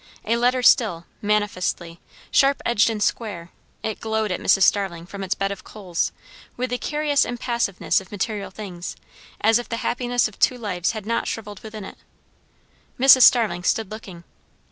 [0.25, 1.99] A letter still, manifestly,
[2.31, 3.51] sharp edged and square;
[3.83, 4.63] it glowed at Mrs.
[4.63, 6.11] Starling from its bed of coals,
[6.57, 8.95] with the curious impassiveness of material things;
[9.41, 11.99] as if the happiness of two lives had not shrivelled within it.
[12.99, 13.21] Mrs.
[13.21, 14.23] Starling stood looking.